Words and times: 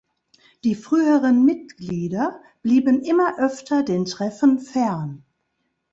Die 0.63 0.73
früheren 0.73 1.45
Mitglieder 1.45 2.41
blieben 2.63 3.03
immer 3.03 3.37
öfter 3.37 3.83
den 3.83 4.05
Treffen 4.05 4.57
fern. 4.57 5.23